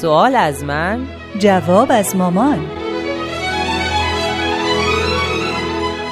سوال 0.00 0.36
از 0.36 0.64
من؟ 0.64 1.06
جواب 1.38 1.88
از 1.90 2.16
مامان. 2.16 2.70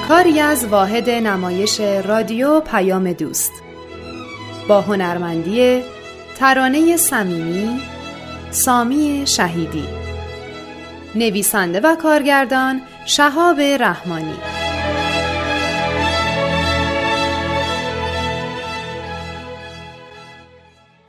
کاری 0.07 0.39
از 0.39 0.65
واحد 0.65 1.09
نمایش 1.09 1.79
رادیو 1.79 2.59
پیام 2.59 3.13
دوست. 3.13 3.51
با 4.67 4.81
هنرمندی 4.81 5.81
ترانه 6.37 6.97
صمیمی 6.97 7.79
سامی 8.51 9.23
شهیدی. 9.27 9.87
نویسنده 11.15 11.79
و 11.79 11.95
کارگردان 11.95 12.81
شهاب 13.05 13.59
رحمانی. 13.59 14.35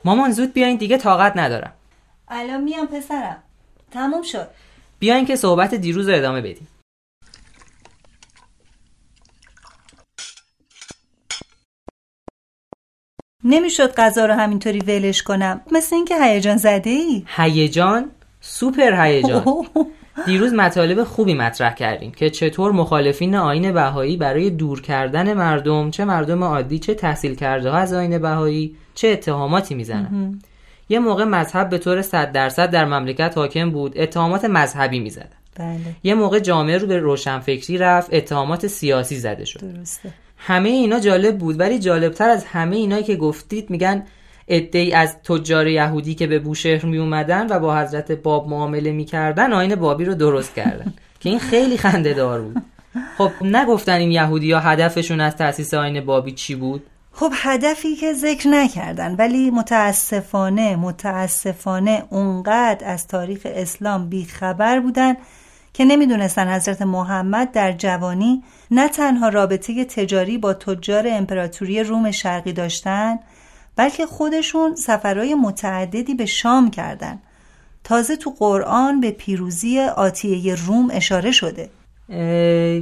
مامان 0.05 0.31
زود 0.31 0.53
بیاین 0.53 0.77
دیگه 0.77 0.97
طاقت 0.97 1.37
ندارم. 1.37 1.73
الان 2.33 2.63
میام 2.63 2.87
پسرم. 2.87 3.43
تموم 3.91 4.21
شد. 4.21 4.47
بیاین 4.99 5.25
که 5.25 5.35
صحبت 5.35 5.75
دیروز 5.75 6.09
رو 6.09 6.15
ادامه 6.15 6.41
بدیم. 6.41 6.67
نمی‌شد 13.43 13.95
غذا 13.95 14.25
رو 14.25 14.33
همینطوری 14.33 14.79
ولش 14.79 15.23
کنم. 15.23 15.61
مثل 15.71 15.95
اینکه 15.95 16.23
هیجان 16.23 16.57
زده 16.57 16.89
ای 16.89 17.25
هیجان؟ 17.27 18.11
سوپر 18.41 19.05
هیجان. 19.05 19.45
دیروز 20.25 20.53
مطالب 20.53 21.03
خوبی 21.03 21.33
مطرح 21.33 21.73
کردیم 21.73 22.11
که 22.11 22.29
چطور 22.29 22.71
مخالفین 22.71 23.35
آین 23.35 23.71
بهایی 23.71 24.17
برای 24.17 24.49
دور 24.49 24.81
کردن 24.81 25.33
مردم 25.33 25.91
چه 25.91 26.05
مردم 26.05 26.43
عادی 26.43 26.79
چه 26.79 26.93
تحصیل 26.93 27.35
کرده 27.35 27.69
ها 27.69 27.77
از 27.77 27.93
آین 27.93 28.17
بهایی 28.17 28.75
چه 28.95 29.07
اتهاماتی 29.07 29.75
می‌زنن. 29.75 30.41
یه 30.89 30.99
موقع 30.99 31.23
مذهب 31.23 31.69
به 31.69 31.77
طور 31.77 32.01
صد 32.01 32.31
درصد 32.31 32.69
در 32.69 32.85
مملکت 32.85 33.33
حاکم 33.37 33.71
بود. 33.71 33.93
اتهامات 33.97 34.45
مذهبی 34.45 34.99
می‌زدن 34.99 35.29
بله. 35.55 35.79
یه 36.03 36.13
موقع 36.13 36.39
جامعه 36.39 36.77
رو 36.77 36.87
به 36.87 36.97
روشنفکری 36.97 37.77
رفت 37.77 38.13
اتهامات 38.13 38.67
سیاسی 38.67 39.15
زده 39.15 39.45
شد. 39.45 39.59
درسته. 39.59 40.13
همه 40.37 40.69
اینا 40.69 40.99
جالب 40.99 41.37
بود 41.37 41.59
ولی 41.59 41.79
جالبتر 41.79 42.29
از 42.29 42.45
همه 42.45 42.75
اینایی 42.75 43.03
که 43.03 43.15
گفتید 43.15 43.69
میگن 43.69 44.03
ای 44.47 44.93
از 44.93 45.17
تجار 45.23 45.67
یهودی 45.67 46.15
که 46.15 46.27
به 46.27 46.39
بوشهر 46.39 46.85
می 46.85 46.97
اومدن 46.97 47.47
و 47.49 47.59
با 47.59 47.77
حضرت 47.77 48.11
باب 48.11 48.47
معامله 48.49 48.91
می‌کردن 48.91 49.53
آین 49.53 49.75
بابی 49.75 50.05
رو 50.05 50.13
درست 50.13 50.55
کردن. 50.55 50.93
که 51.19 51.29
این 51.29 51.39
خیلی 51.39 51.77
خنده 51.77 52.13
دار 52.13 52.41
بود. 52.41 52.61
خب 53.17 53.31
نگفتن 53.41 53.93
این 53.93 54.11
یهودی 54.11 54.51
ها 54.51 54.59
هدفشون 54.59 55.21
از 55.21 55.35
تأسیس 55.35 55.73
آین 55.73 56.05
بابی 56.05 56.31
چی 56.31 56.55
بود؟ 56.55 56.83
خب 57.21 57.31
هدفی 57.35 57.95
که 57.95 58.13
ذکر 58.13 58.47
نکردن 58.49 59.15
ولی 59.15 59.51
متاسفانه 59.51 60.75
متاسفانه 60.75 62.03
اونقدر 62.09 62.87
از 62.87 63.07
تاریخ 63.07 63.41
اسلام 63.45 64.09
بیخبر 64.09 64.79
بودن 64.79 65.13
که 65.73 65.85
نمی‌دونستن 65.85 66.55
حضرت 66.55 66.81
محمد 66.81 67.51
در 67.51 67.71
جوانی 67.71 68.43
نه 68.71 68.87
تنها 68.89 69.29
رابطه 69.29 69.85
تجاری 69.85 70.37
با 70.37 70.53
تجار 70.53 71.05
امپراتوری 71.07 71.83
روم 71.83 72.11
شرقی 72.11 72.53
داشتن 72.53 73.19
بلکه 73.75 74.05
خودشون 74.05 74.75
سفرهای 74.75 75.35
متعددی 75.35 76.13
به 76.13 76.25
شام 76.25 76.71
کردن. 76.71 77.19
تازه 77.83 78.15
تو 78.15 78.29
قرآن 78.39 79.01
به 79.01 79.11
پیروزی 79.11 79.79
آتیه 79.79 80.55
روم 80.55 80.89
اشاره 80.91 81.31
شده. 81.31 81.69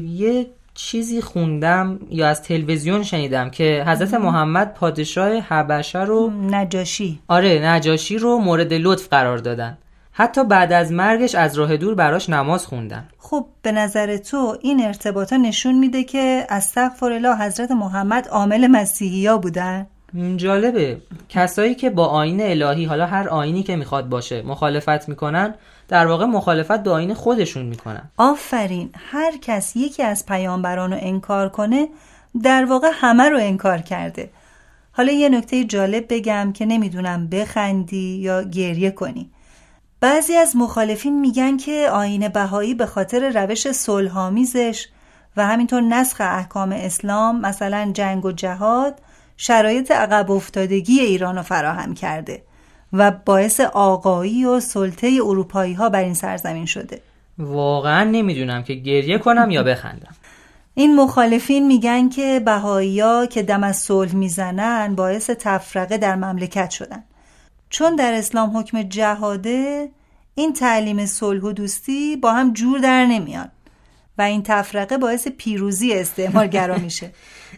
یه 0.08 0.48
چیزی 0.82 1.22
خوندم 1.22 2.00
یا 2.10 2.28
از 2.28 2.44
تلویزیون 2.44 3.04
شنیدم 3.04 3.50
که 3.50 3.84
حضرت 3.88 4.14
محمد 4.14 4.74
پادشاه 4.74 5.40
حبشه 5.40 6.00
رو 6.00 6.32
نجاشی. 6.52 7.20
آره 7.28 7.60
نجاشی 7.64 8.18
رو 8.18 8.38
مورد 8.38 8.74
لطف 8.74 9.08
قرار 9.08 9.38
دادن. 9.38 9.78
حتی 10.12 10.44
بعد 10.44 10.74
از 10.74 10.92
مرگش 10.92 11.36
از 11.36 11.58
راه 11.58 11.78
دور 11.78 11.96
براش 11.96 12.30
نماز 12.30 12.66
خوندن. 12.66 13.08
خب 13.18 13.46
به 13.62 13.72
نظر 13.72 14.18
تو 14.18 14.58
این 14.62 14.86
ارتباطا 14.86 15.38
نشون 15.38 15.80
میده 15.80 16.04
که 16.04 16.46
استغفر 16.50 17.12
الله 17.12 17.38
حضرت 17.38 17.72
محمد 17.72 18.28
عامل 18.28 18.68
مسیحی 18.68 19.28
ها 19.28 19.38
بودن؟ 19.38 19.88
جالبه. 20.36 21.02
کسایی 21.30 21.76
که 21.76 21.90
با 21.90 22.06
آین 22.06 22.42
الهی 22.42 22.86
حالا 22.86 23.06
هر 23.06 23.30
آینی 23.30 23.64
که 23.64 23.76
می‌خواد 23.76 24.10
باشه 24.10 24.42
مخالفت 24.42 25.10
می‌کنن 25.10 25.56
در 25.88 26.08
واقع 26.08 26.26
مخالفت 26.26 26.84
با 26.84 26.92
آین 26.92 27.14
خودشون 27.14 27.66
می‌کنن. 27.66 28.12
آفرین. 28.18 28.90
هر 28.94 29.38
کس 29.42 29.76
یکی 29.76 30.04
از 30.04 30.26
پیامبران 30.26 30.94
رو 30.94 30.98
انکار 31.02 31.50
کنه 31.50 31.88
در 32.44 32.66
واقع 32.66 32.90
همه 32.94 33.30
رو 33.30 33.38
انکار 33.40 33.78
کرده. 33.78 34.30
حالا 34.92 35.12
یه 35.12 35.30
نکته 35.30 35.64
جالب 35.64 36.06
بگم 36.10 36.54
که 36.54 36.66
نمی‌دونم 36.66 37.28
بخندی 37.28 38.18
یا 38.18 38.44
گریه 38.44 38.92
کنی. 38.92 39.30
بعضی 40.02 40.36
از 40.36 40.56
مخالفین 40.56 41.20
میگن 41.20 41.58
که 41.58 41.90
آین 41.92 42.28
بهایی 42.28 42.74
به 42.74 42.86
خاطر 42.86 43.44
روش 43.44 43.72
صلحآمیزش 43.72 44.88
و 45.38 45.46
همینطور 45.46 45.82
نسخ 45.82 46.22
احکام 46.22 46.72
اسلام 46.72 47.42
مثلا 47.42 47.92
جنگ 47.94 48.26
و 48.26 48.32
جهاد 48.32 49.02
شرایط 49.42 49.92
عقب 49.92 50.32
افتادگی 50.32 51.00
ایران 51.00 51.36
رو 51.36 51.42
فراهم 51.42 51.94
کرده 51.94 52.44
و 52.94 53.12
باعث 53.12 53.60
آقایی 53.60 54.46
و 54.46 54.60
سلطه 54.60 55.20
اروپایی 55.24 55.74
ها 55.74 55.90
بر 55.90 56.04
این 56.04 56.14
سرزمین 56.14 56.66
شده. 56.66 57.02
واقعا 57.38 58.04
نمی‌دونم 58.04 58.64
که 58.64 58.74
گریه 58.74 59.18
کنم 59.18 59.52
یا 59.52 59.64
بخندم. 59.64 60.16
این 60.74 60.96
مخالفین 60.96 61.68
میگن 61.68 62.10
که 62.10 62.42
بهایی 62.46 63.00
ها 63.00 63.26
که 63.26 63.44
دم 63.44 63.64
از 63.64 63.78
صلح 63.78 64.16
می‌زنن 64.16 64.96
باعث 64.96 65.30
تفرقه 65.30 65.98
در 65.98 66.16
مملکت 66.16 66.70
شدن. 66.70 67.04
چون 67.70 67.96
در 67.96 68.14
اسلام 68.14 68.58
حکم 68.58 68.84
جهاده 68.84 69.90
این 70.36 70.54
تعلیم 70.54 71.06
صلح 71.06 71.42
و 71.42 71.52
دوستی 71.52 72.16
با 72.16 72.34
هم 72.34 72.54
جور 72.54 72.80
در 72.80 73.06
نمیان 73.06 73.52
و 74.18 74.22
این 74.22 74.44
تفرقه 74.44 74.98
باعث 74.98 75.28
پیروزی 75.28 75.94
استعمارگرا 75.94 76.78
میشه. 76.78 77.12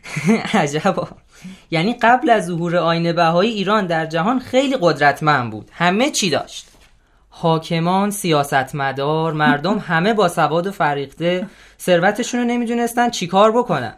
عجبا. 0.53 1.07
یعنی 1.71 1.93
قبل 1.93 2.29
از 2.29 2.45
ظهور 2.45 2.77
آین 2.77 3.13
بهایی 3.13 3.51
ایران 3.51 3.85
در 3.85 4.05
جهان 4.05 4.39
خیلی 4.39 4.77
قدرتمند 4.81 5.51
بود. 5.51 5.69
همه 5.73 6.11
چی 6.11 6.29
داشت. 6.29 6.67
حاکمان 7.29 8.11
سیاستمدار 8.11 9.33
مردم 9.33 9.79
همه 9.87 10.13
با 10.13 10.27
سواد 10.27 10.67
و 10.67 10.71
فریخته 10.71 11.47
ثروتشون 11.79 12.39
رو 12.39 12.45
نمی‌دونستن 12.45 13.09
چیکار 13.09 13.51
بکنن. 13.51 13.93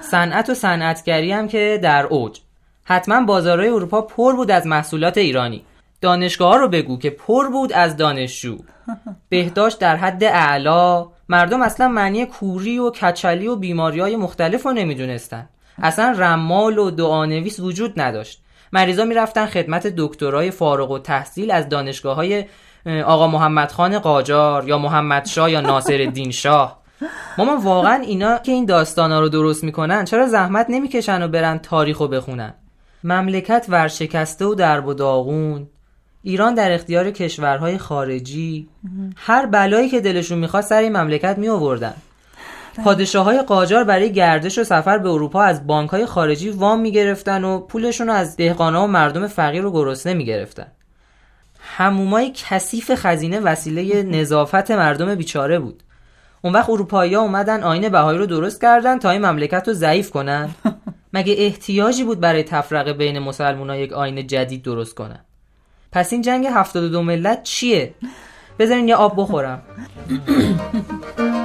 صنعت 0.00 0.50
و 0.50 0.54
صنعتگری 0.54 1.32
هم 1.32 1.48
که 1.48 1.80
در 1.82 2.06
اوج. 2.06 2.40
حتما 2.84 3.20
بازارهای 3.20 3.68
اروپا 3.68 4.02
پر 4.02 4.36
بود 4.36 4.50
از 4.50 4.66
محصولات 4.66 5.18
ایرانی. 5.18 5.64
دانشگاه 6.00 6.58
رو 6.58 6.68
بگو 6.68 6.98
که 6.98 7.10
پر 7.10 7.48
بود 7.48 7.72
از 7.72 7.96
دانشجو. 7.96 8.58
بهداشت 9.28 9.78
در 9.78 9.96
حد 9.96 10.24
اعلا 10.24 11.06
مردم 11.28 11.62
اصلا 11.62 11.88
معنی 11.88 12.26
کوری 12.26 12.78
و 12.78 12.90
کچلی 12.90 13.46
و 13.46 13.56
بیماری 13.56 14.00
های 14.00 14.16
مختلف 14.16 14.62
رو 14.62 14.72
نمی‌دونستن. 14.72 15.48
اصلا 15.82 16.14
رمال 16.18 16.78
و 16.78 16.90
دعانویس 16.90 17.60
وجود 17.60 18.00
نداشت. 18.00 18.40
مریضا 18.72 19.04
می‌رفتن 19.04 19.46
خدمت 19.46 19.86
دکترای 19.86 20.50
فارغ 20.50 20.90
و 20.90 20.98
تحصیل 20.98 21.50
از 21.50 21.68
دانشگاه 21.68 22.16
های 22.16 22.44
آقا 23.04 23.26
محمد 23.26 23.72
خان 23.72 23.98
قاجار 23.98 24.68
یا 24.68 24.78
محمد 24.78 25.26
شاه 25.26 25.50
یا 25.50 25.60
ناصر 25.60 26.00
الدین 26.06 26.30
شاه. 26.30 26.82
مامان 27.38 27.56
واقعا 27.56 27.94
اینا 27.94 28.38
که 28.38 28.52
این 28.52 28.64
داستانا 28.64 29.20
رو 29.20 29.28
درست 29.28 29.64
می‌کنن 29.64 30.04
چرا 30.04 30.26
زحمت 30.26 30.66
نمی‌کشن 30.68 31.22
و 31.22 31.28
برن 31.28 31.58
تاریخ 31.58 31.98
رو 31.98 32.08
بخونن؟ 32.08 32.54
مملکت 33.04 33.66
ورشکسته 33.68 34.44
و 34.44 34.54
درب 34.54 34.86
و 34.86 34.94
داغون. 34.94 35.66
ایران 36.22 36.54
در 36.54 36.72
اختیار 36.72 37.10
کشورهای 37.10 37.78
خارجی. 37.78 38.68
هر 39.16 39.46
بلایی 39.46 39.88
که 39.88 40.00
دلشون 40.00 40.38
می‌خواد 40.38 40.62
سر 40.62 40.80
این 40.80 40.96
مملکت 40.96 41.38
می 41.38 41.48
آوردن 41.48 41.94
پادشاه 42.82 43.24
های 43.24 43.42
قاجار 43.42 43.84
برای 43.84 44.12
گردش 44.12 44.58
و 44.58 44.64
سفر 44.64 44.98
به 44.98 45.08
اروپا 45.08 45.42
از 45.42 45.66
بانک 45.66 45.90
های 45.90 46.06
خارجی 46.06 46.50
وام 46.50 46.80
می‌گرفتن 46.80 47.44
و 47.44 47.60
پولشون 47.60 48.06
رو 48.06 48.12
از 48.12 48.36
دهقانا 48.36 48.84
و 48.84 48.86
مردم 48.86 49.26
فقیر 49.26 49.66
و 49.66 49.72
گرسنه 49.72 50.14
می‌گرفتن. 50.14 50.66
همومای 51.60 52.32
کثیف 52.34 52.94
خزینه 52.94 53.40
وسیله 53.40 54.02
نظافت 54.02 54.70
مردم 54.70 55.14
بیچاره 55.14 55.58
بود. 55.58 55.82
اون 56.42 56.52
وقت 56.52 56.70
اروپایی 56.70 57.14
ها 57.14 57.22
اومدن 57.22 57.62
آین 57.62 57.88
بهایی 57.88 58.18
رو 58.18 58.26
درست 58.26 58.60
کردن 58.60 58.98
تا 58.98 59.10
این 59.10 59.26
مملکت 59.26 59.68
رو 59.68 59.74
ضعیف 59.74 60.10
کنن. 60.10 60.50
مگه 61.14 61.34
احتیاجی 61.38 62.04
بود 62.04 62.20
برای 62.20 62.42
تفرقه 62.42 62.92
بین 62.92 63.18
مسلمان 63.18 63.74
یک 63.74 63.92
آین 63.92 64.26
جدید 64.26 64.62
درست 64.62 64.94
کنن؟ 64.94 65.20
پس 65.92 66.12
این 66.12 66.22
جنگ 66.22 66.46
72 66.46 67.02
ملت 67.02 67.42
چیه؟ 67.42 67.94
بذارین 68.58 68.88
یه 68.88 68.96
آب 68.96 69.14
بخورم. 69.16 69.62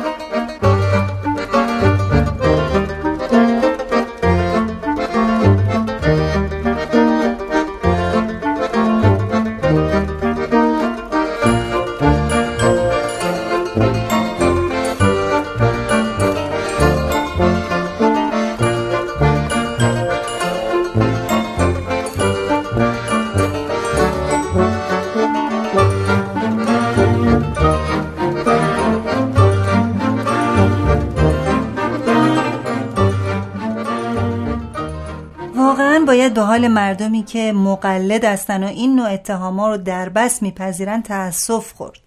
واقعا 35.69 36.03
باید 36.07 36.33
به 36.33 36.41
حال 36.41 36.67
مردمی 36.67 37.23
که 37.23 37.53
مقلد 37.53 38.25
هستن 38.25 38.63
و 38.63 38.67
این 38.67 38.95
نوع 38.95 39.11
اتهاما 39.11 39.69
رو 39.69 39.77
در 39.77 40.09
بس 40.09 40.41
میپذیرن 40.41 41.01
تأسف 41.01 41.73
خورد. 41.73 41.97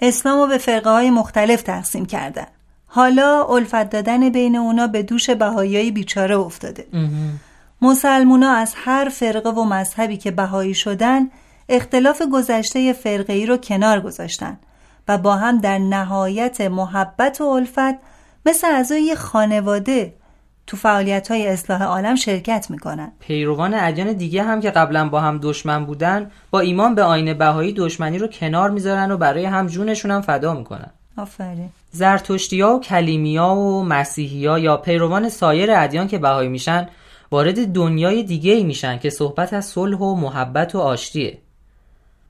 اسلام 0.00 0.40
رو 0.40 0.46
به 0.46 0.58
فرقه 0.58 0.90
های 0.90 1.10
مختلف 1.10 1.62
تقسیم 1.62 2.06
کردن. 2.06 2.46
حالا 2.86 3.44
الفت 3.44 3.90
دادن 3.90 4.28
بین 4.28 4.56
اونا 4.56 4.86
به 4.86 5.02
دوش 5.02 5.30
بهایی 5.30 5.90
بیچاره 5.90 6.36
افتاده. 6.38 6.86
مسلمونا 7.82 8.52
از 8.52 8.74
هر 8.76 9.08
فرقه 9.08 9.50
و 9.50 9.64
مذهبی 9.64 10.16
که 10.16 10.30
بهایی 10.30 10.74
شدن 10.74 11.30
اختلاف 11.68 12.22
گذشته 12.32 12.92
فرقه 12.92 13.32
ای 13.32 13.46
رو 13.46 13.56
کنار 13.56 14.00
گذاشتن 14.00 14.58
و 15.08 15.18
با 15.18 15.36
هم 15.36 15.58
در 15.58 15.78
نهایت 15.78 16.60
محبت 16.60 17.40
و 17.40 17.44
الفت 17.44 17.98
مثل 18.46 18.66
اعضای 18.66 19.14
خانواده 19.14 20.14
تو 20.70 20.76
فعالیت 20.76 21.30
های 21.30 21.48
اصلاح 21.48 21.82
عالم 21.82 22.14
شرکت 22.14 22.66
می‌کنن. 22.70 23.12
پیروان 23.20 23.74
ادیان 23.74 24.12
دیگه 24.12 24.42
هم 24.42 24.60
که 24.60 24.70
قبلا 24.70 25.08
با 25.08 25.20
هم 25.20 25.38
دشمن 25.42 25.84
بودن 25.84 26.30
با 26.50 26.60
ایمان 26.60 26.94
به 26.94 27.02
آین 27.02 27.34
بهایی 27.34 27.72
دشمنی 27.72 28.18
رو 28.18 28.26
کنار 28.26 28.70
می‌ذارن 28.70 29.10
و 29.10 29.16
برای 29.16 29.44
هم 29.44 29.66
جونشون 29.66 30.10
هم 30.10 30.20
فدا 30.20 30.54
می‌کنن. 30.54 30.90
آفرین. 31.16 31.68
زرتشتیا 31.90 32.70
و 32.70 32.80
کلیمیا 32.80 33.48
و 33.48 33.84
مسیحیا 33.84 34.58
یا 34.58 34.76
پیروان 34.76 35.28
سایر 35.28 35.70
ادیان 35.72 36.08
که 36.08 36.18
بهایی 36.18 36.48
میشن 36.48 36.88
وارد 37.30 37.72
دنیای 37.72 38.22
دیگه 38.22 38.52
ای 38.52 38.64
میشن 38.64 38.98
که 38.98 39.10
صحبت 39.10 39.52
از 39.52 39.64
صلح 39.64 39.98
و 39.98 40.14
محبت 40.14 40.74
و 40.74 40.78
آشتیه. 40.78 41.38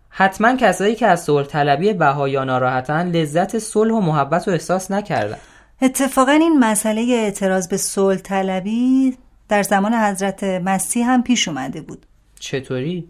حتما 0.08 0.56
کسایی 0.56 0.94
که 0.94 1.06
از 1.06 1.24
صلح 1.24 1.46
طلبی 1.46 1.92
بهایا 1.92 2.44
ناراحتن 2.44 3.10
لذت 3.10 3.58
صلح 3.58 3.94
و 3.94 4.00
محبت 4.00 4.48
رو 4.48 4.54
احساس 4.54 4.90
نکردن. 4.90 5.38
اتفاقا 5.82 6.32
این 6.32 6.58
مسئله 6.58 7.02
اعتراض 7.02 7.68
به 7.68 7.76
صلح 7.76 8.16
طلبی 8.18 9.16
در 9.48 9.62
زمان 9.62 9.94
حضرت 9.94 10.44
مسیح 10.44 11.10
هم 11.10 11.22
پیش 11.22 11.48
اومده 11.48 11.80
بود 11.80 12.06
چطوری؟ 12.40 13.08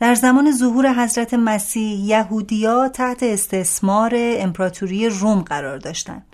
در 0.00 0.14
زمان 0.14 0.52
ظهور 0.52 1.04
حضرت 1.04 1.34
مسیح 1.34 2.00
یهودیا 2.00 2.88
تحت 2.88 3.22
استثمار 3.22 4.12
امپراتوری 4.14 5.08
روم 5.08 5.40
قرار 5.40 5.78
داشتند. 5.78 6.26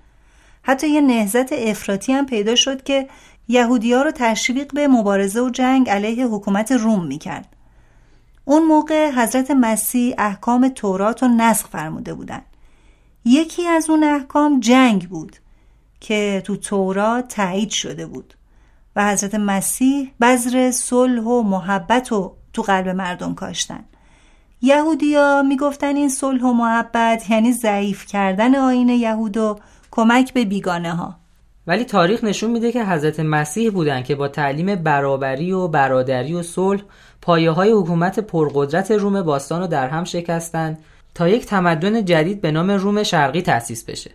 حتی 0.62 0.88
یه 0.88 1.00
نهزت 1.00 1.52
افراطی 1.52 2.12
هم 2.12 2.26
پیدا 2.26 2.54
شد 2.54 2.82
که 2.82 3.08
یهودیا 3.48 4.02
رو 4.02 4.10
تشویق 4.10 4.74
به 4.74 4.88
مبارزه 4.88 5.40
و 5.40 5.50
جنگ 5.50 5.90
علیه 5.90 6.26
حکومت 6.26 6.72
روم 6.72 7.06
می‌کرد. 7.06 7.56
اون 8.44 8.64
موقع 8.64 9.10
حضرت 9.10 9.50
مسیح 9.50 10.14
احکام 10.18 10.68
تورات 10.68 11.22
رو 11.22 11.28
نسخ 11.28 11.68
فرموده 11.68 12.14
بودند. 12.14 12.44
یکی 13.24 13.66
از 13.66 13.90
اون 13.90 14.04
احکام 14.04 14.60
جنگ 14.60 15.08
بود 15.08 15.36
که 16.00 16.42
تو 16.44 16.56
تورات 16.56 17.28
تایید 17.28 17.70
شده 17.70 18.06
بود 18.06 18.34
و 18.96 19.12
حضرت 19.12 19.34
مسیح 19.34 20.12
بذر 20.20 20.70
صلح 20.70 21.22
و 21.22 21.42
محبت 21.42 22.08
رو 22.08 22.36
تو 22.52 22.62
قلب 22.62 22.88
مردم 22.88 23.34
کاشتن. 23.34 23.84
یهودیا 24.62 25.42
می‌گفتن 25.42 25.96
این 25.96 26.08
صلح 26.08 26.42
و 26.42 26.52
محبت 26.52 27.30
یعنی 27.30 27.52
ضعیف 27.52 28.06
کردن 28.06 28.54
آین 28.54 28.88
یهود 28.88 29.36
و 29.36 29.58
کمک 29.90 30.32
به 30.32 30.44
بیگانه 30.44 30.94
ها 30.94 31.16
ولی 31.66 31.84
تاریخ 31.84 32.24
نشون 32.24 32.50
میده 32.50 32.72
که 32.72 32.84
حضرت 32.84 33.20
مسیح 33.20 33.70
بودن 33.70 34.02
که 34.02 34.14
با 34.14 34.28
تعلیم 34.28 34.74
برابری 34.74 35.52
و 35.52 35.68
برادری 35.68 36.34
و 36.34 36.42
صلح 36.42 36.82
پایه 37.22 37.50
های 37.50 37.70
حکومت 37.70 38.20
پرقدرت 38.20 38.90
روم 38.90 39.22
باستان 39.22 39.60
رو 39.60 39.66
در 39.66 39.88
هم 39.88 40.04
شکستند 40.04 40.78
تا 41.14 41.28
یک 41.28 41.46
تمدن 41.46 42.04
جدید 42.04 42.40
به 42.40 42.50
نام 42.50 42.70
روم 42.70 43.02
شرقی 43.02 43.42
تأسیس 43.42 43.84
بشه. 43.84 44.10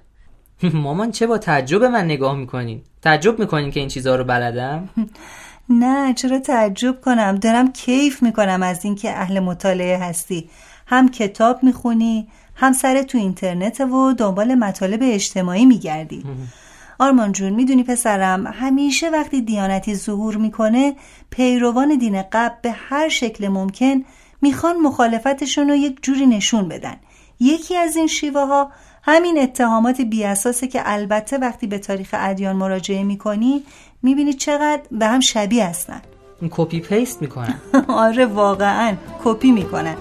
مامان 0.73 1.11
چه 1.11 1.27
با 1.27 1.37
تعجب 1.37 1.83
من 1.83 2.05
نگاه 2.05 2.35
می‌کنین؟ 2.35 2.81
تعجب 3.01 3.39
می‌کنین 3.39 3.71
که 3.71 3.79
این 3.79 3.89
چیزها 3.89 4.15
رو 4.15 4.23
بلدم؟ 4.23 4.89
نه 5.69 6.13
چرا 6.13 6.39
تعجب 6.39 7.01
کنم؟ 7.01 7.35
دارم 7.35 7.71
کیف 7.71 8.23
می‌کنم 8.23 8.63
از 8.63 8.85
اینکه 8.85 9.11
اهل 9.11 9.39
مطالعه 9.39 9.97
هستی. 9.97 10.49
هم 10.87 11.09
کتاب 11.09 11.63
می‌خونی 11.63 12.27
هم 12.55 12.73
سر 12.73 13.01
تو 13.01 13.17
اینترنت 13.17 13.81
و 13.81 14.13
دنبال 14.13 14.55
مطالب 14.55 14.99
اجتماعی 15.03 15.65
میگردی. 15.65 16.23
آرمان 16.99 17.31
جون 17.31 17.53
می‌دونی 17.53 17.83
پسرم 17.83 18.47
همیشه 18.47 19.09
وقتی 19.09 19.41
دیانتی 19.41 19.95
ظهور 19.95 20.37
می‌کنه 20.37 20.95
پیروان 21.29 21.97
دین 21.97 22.21
قبل 22.21 22.55
به 22.61 22.71
هر 22.71 23.09
شکل 23.09 23.47
ممکن 23.47 24.03
می‌خوان 24.41 24.75
مخالفتشون 24.77 25.69
رو 25.69 25.75
یک 25.75 25.97
جوری 26.01 26.25
نشون 26.25 26.67
بدن. 26.67 26.95
یکی 27.39 27.77
از 27.77 27.95
این 27.95 28.07
شیوه 28.07 28.41
ها 28.41 28.71
همین 29.07 29.41
اتهامات 29.41 30.01
بیاساسه 30.01 30.67
که 30.67 30.81
البته 30.85 31.37
وقتی 31.37 31.67
به 31.67 31.79
تاریخ 31.79 32.09
ادیان 32.17 32.55
مراجعه 32.55 33.03
می‌کنی 33.03 33.63
می‌بینی 34.03 34.33
چقدر 34.33 34.81
به 34.91 35.05
هم 35.05 35.19
شبیه 35.19 35.65
هستن. 35.65 36.01
copy 36.51 36.79
paste 36.79 37.21
می‌کنن. 37.21 37.59
آره 37.87 38.25
واقعا 38.25 38.95
کپی 39.23 39.51
می‌کنن. 39.51 39.95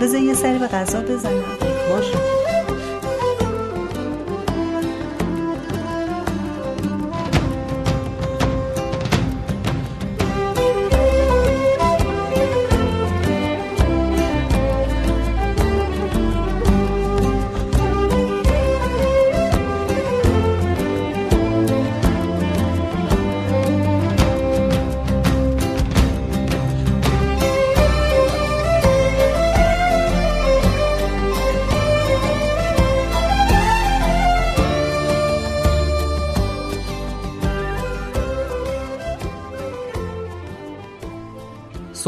بذار 0.00 0.20
یه 0.20 0.34
سری 0.34 0.58
به 0.58 0.66
غذا 0.66 1.00
بزنم. 1.00 1.42
باشه. 1.90 2.37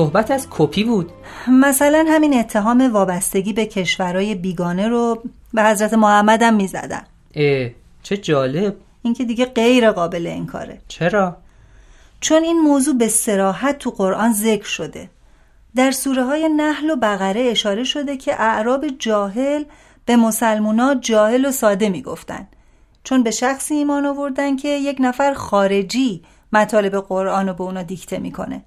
صحبت 0.01 0.31
از 0.31 0.47
کپی 0.51 0.85
بود. 0.85 1.11
مثلا 1.49 2.05
همین 2.09 2.39
اتهام 2.39 2.93
وابستگی 2.93 3.53
به 3.53 3.67
کشورهای 3.67 4.35
بیگانه 4.35 4.89
رو 4.89 5.23
به 5.55 5.65
حضرت 5.65 5.95
محمد 5.95 6.43
هم 6.43 6.55
می‌زدن. 6.55 7.03
اه 7.35 7.71
چه 8.03 8.17
جالب. 8.17 8.77
اینکه 9.03 9.25
دیگه 9.25 9.45
غیر 9.45 9.91
قابل 9.91 10.27
انکاره 10.27 10.79
چرا؟ 10.89 11.37
چون 12.21 12.43
این 12.43 12.61
موضوع 12.61 12.99
به 12.99 13.09
سراحت 13.09 13.79
تو 13.79 13.91
قرآن 13.91 14.33
ذکر 14.33 14.65
شده. 14.65 15.11
در 15.77 15.91
سوره 15.91 16.25
های 16.25 16.49
نحل 16.49 16.91
و 16.91 16.97
بقره 16.97 17.41
اشاره 17.41 17.85
شده 17.85 18.17
که 18.17 18.43
اعراب 18.43 18.87
جاهل 18.99 19.65
به 20.07 20.17
مسلمونا 20.17 20.95
جاهل 20.95 21.45
و 21.45 21.51
ساده 21.51 21.89
می‌گفتن. 21.89 22.49
چون 23.05 23.23
به 23.23 23.31
شخصی 23.31 23.75
ایمان 23.75 24.07
آوردن 24.07 24.57
که 24.57 24.69
یک 24.69 24.97
نفر 25.01 25.33
خارجی 25.33 26.23
مطالب 26.53 26.97
قرآن 26.97 27.49
رو 27.49 27.55
به 27.55 27.65
اونا 27.65 27.83
دیکته 27.83 28.19
می‌کنه. 28.19 28.63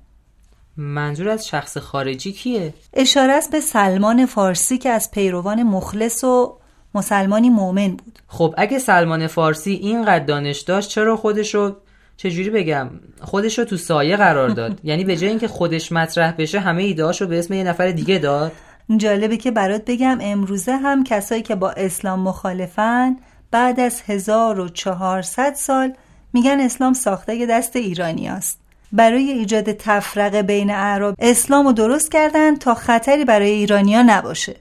منظور 0.77 1.29
از 1.29 1.47
شخص 1.47 1.77
خارجی 1.77 2.31
کیه؟ 2.31 2.73
اشاره 2.93 3.33
است 3.33 3.51
به 3.51 3.59
سلمان 3.59 4.25
فارسی 4.25 4.77
که 4.77 4.89
از 4.89 5.11
پیروان 5.11 5.63
مخلص 5.63 6.23
و 6.23 6.57
مسلمانی 6.95 7.49
مؤمن 7.49 7.89
بود 7.89 8.19
خب 8.27 8.53
اگه 8.57 8.79
سلمان 8.79 9.27
فارسی 9.27 9.71
اینقدر 9.71 10.25
دانش 10.25 10.59
داشت 10.59 10.89
چرا 10.89 11.17
خودشو 11.17 11.75
چجوری 12.17 12.49
بگم 12.49 12.89
خودش 13.21 13.59
رو 13.59 13.65
تو 13.65 13.77
سایه 13.77 14.17
قرار 14.17 14.49
داد 14.49 14.79
یعنی 14.83 15.03
به 15.03 15.17
جای 15.17 15.29
اینکه 15.29 15.47
خودش 15.47 15.91
مطرح 15.91 16.31
بشه 16.37 16.59
همه 16.59 16.83
ایدهاشو 16.83 17.27
به 17.27 17.39
اسم 17.39 17.53
یه 17.53 17.63
نفر 17.63 17.91
دیگه 17.91 18.17
داد 18.17 18.51
جالبه 18.97 19.37
که 19.37 19.51
برات 19.51 19.85
بگم 19.85 20.17
امروزه 20.21 20.75
هم 20.75 21.03
کسایی 21.03 21.41
که 21.41 21.55
با 21.55 21.71
اسلام 21.71 22.19
مخالفن 22.19 23.17
بعد 23.51 23.79
از 23.79 24.01
1400 24.07 25.53
سال 25.53 25.93
میگن 26.33 26.59
اسلام 26.59 26.93
ساخته 26.93 27.45
دست 27.45 27.75
ایرانی 27.75 28.27
است. 28.27 28.62
برای 28.93 29.31
ایجاد 29.31 29.71
تفرقه 29.71 30.43
بین 30.43 30.71
اعراب 30.71 31.15
اسلام 31.19 31.65
رو 31.65 31.73
درست 31.73 32.11
کردن 32.11 32.55
تا 32.55 32.73
خطری 32.73 33.25
برای 33.25 33.49
ایرانیا 33.49 34.01
نباشه. 34.01 34.55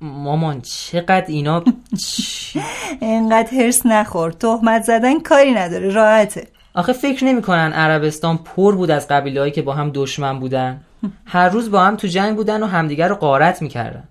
مامان 0.00 0.60
چقدر 0.60 1.24
اینا 1.28 1.64
اینقدر 3.00 3.54
هرس 3.54 3.86
نخور. 3.86 4.32
تهمت 4.32 4.82
زدن 4.82 5.20
کاری 5.20 5.52
نداره 5.52 5.88
راحته. 5.88 6.46
آخه 6.74 6.92
فکر 6.92 7.24
نمی‌کنن 7.24 7.72
عربستان 7.72 8.38
پر 8.38 8.74
بود 8.74 8.90
از 8.90 9.08
قبیله 9.08 9.50
که 9.50 9.62
با 9.62 9.72
هم 9.72 9.90
دشمن 9.94 10.40
بودن. 10.40 10.80
هر 11.26 11.48
روز 11.48 11.70
با 11.70 11.80
هم 11.80 11.96
تو 11.96 12.06
جنگ 12.06 12.36
بودن 12.36 12.62
و 12.62 12.66
همدیگر 12.66 13.08
رو 13.08 13.14
قارت 13.14 13.62
می‌کردن. 13.62 14.04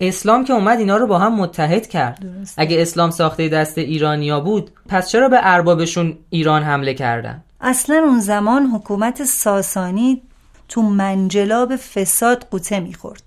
اسلام 0.00 0.44
که 0.44 0.52
اومد 0.52 0.78
اینا 0.78 0.96
رو 0.96 1.06
با 1.06 1.18
هم 1.18 1.34
متحد 1.34 1.86
کرد. 1.86 2.24
اگه 2.56 2.82
اسلام 2.82 3.10
ساخته 3.10 3.48
دست 3.48 3.78
ایرانیا 3.78 4.40
بود 4.40 4.70
پس 4.88 5.10
چرا 5.10 5.28
به 5.28 5.38
اربابشون 5.42 6.18
ایران 6.30 6.62
حمله 6.62 6.94
کردن؟ 6.94 7.42
اصلا 7.66 7.96
اون 7.96 8.20
زمان 8.20 8.66
حکومت 8.66 9.24
ساسانی 9.24 10.22
تو 10.68 10.82
منجلاب 10.82 11.76
فساد 11.76 12.46
قوطه 12.50 12.80
می‌خورد. 12.80 13.22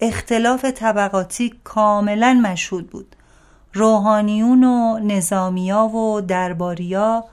اختلاف 0.00 0.64
طبقاتی 0.64 1.54
کاملا 1.64 2.40
مشهود 2.42 2.90
بود. 2.90 3.16
روحانیون 3.74 4.64
و 4.64 4.98
نظامیا 4.98 5.84
و 5.86 6.20
درباریا 6.20 7.24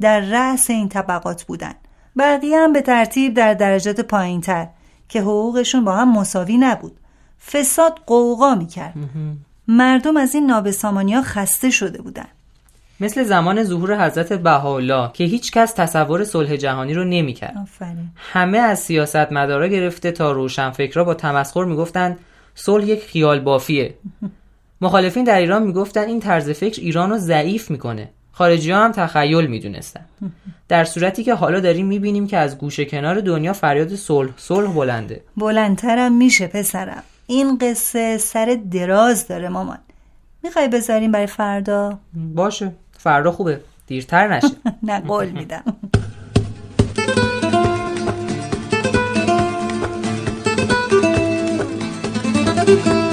در 0.00 0.20
رأس 0.20 0.70
این 0.70 0.88
طبقات 0.88 1.44
بودن. 1.44 1.74
بقیه 2.18 2.58
هم 2.58 2.72
به 2.72 2.82
ترتیب 2.82 3.34
در 3.34 3.54
درجات 3.54 4.00
پایین 4.00 4.40
تر 4.40 4.68
که 5.08 5.20
حقوقشون 5.20 5.84
با 5.84 5.96
هم 5.96 6.12
مساوی 6.18 6.58
نبود. 6.58 6.96
فساد 7.52 8.00
قوقا 8.06 8.54
می‌کرد. 8.54 8.94
مردم 9.68 10.16
از 10.16 10.34
این 10.34 10.46
نابسامانی 10.46 11.14
ها 11.14 11.22
خسته 11.22 11.70
شده 11.70 12.02
بودن. 12.02 12.28
مثل 13.00 13.22
زمان 13.22 13.64
ظهور 13.64 14.06
حضرت 14.06 14.32
بهاءالله 14.32 15.10
که 15.12 15.24
هیچ 15.24 15.52
کس 15.52 15.72
تصور 15.72 16.24
صلح 16.24 16.56
جهانی 16.56 16.94
رو 16.94 17.04
نمی‌کرد. 17.04 17.68
همه 18.16 18.58
از 18.58 18.78
سیاست 18.78 19.32
مدارا 19.32 19.68
گرفته 19.68 20.12
تا 20.12 20.32
روشنفکرا 20.32 21.04
با 21.04 21.14
تمسخر 21.14 21.64
می‌گفتند 21.64 22.18
صلح 22.54 22.84
یک 22.84 23.02
خیال 23.02 23.40
بافیه. 23.40 23.94
مخالفین 24.80 25.24
در 25.24 25.38
ایران 25.38 25.62
می‌گفتند 25.62 26.08
این 26.08 26.20
طرز 26.20 26.50
فکر 26.50 26.80
ایران 26.80 27.10
رو 27.10 27.18
ضعیف 27.18 27.70
می‌کنه. 27.70 28.08
خارجی 28.32 28.70
ها 28.70 28.84
هم 28.84 28.92
تخیل 28.92 29.46
می‌دونستن. 29.46 30.04
در 30.68 30.84
صورتی 30.84 31.24
که 31.24 31.34
حالا 31.34 31.60
داریم 31.60 31.86
می‌بینیم 31.86 32.26
که 32.26 32.38
از 32.38 32.58
گوشه 32.58 32.84
کنار 32.84 33.20
دنیا 33.20 33.52
فریاد 33.52 33.94
صلح 33.94 34.30
صلح 34.36 34.72
بلنده. 34.72 35.20
بلندترم 35.36 36.12
میشه 36.12 36.46
پسرم 36.46 37.02
این 37.26 37.58
قصه 37.58 38.18
سر 38.18 38.58
دراز 38.70 39.28
داره 39.28 39.48
مامان 39.48 39.78
می‌خوای 40.42 40.68
بذاریم 40.68 41.12
برای 41.12 41.26
فردا 41.26 41.98
باشه 42.34 42.72
فردا 42.98 43.32
خوبه. 43.32 43.60
دیرتر 43.86 44.28
نشه. 44.34 44.48
نه 44.82 45.00
قول 45.00 45.28
میدم. 45.30 45.62